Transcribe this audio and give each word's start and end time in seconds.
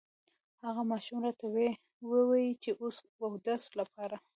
هغه 0.65 0.81
ماشوم 0.91 1.19
راته 1.25 1.45
ووې 2.09 2.45
چې 2.63 2.71
اودس 3.23 3.63
لپاره 3.79 4.17